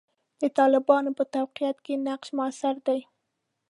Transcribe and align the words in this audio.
د 0.41 0.43
طالبانو 0.57 1.11
په 1.17 1.23
تقویت 1.35 1.77
کې 1.85 1.93
نقش 2.07 2.27
موثر 2.37 2.75
دی. 2.87 2.99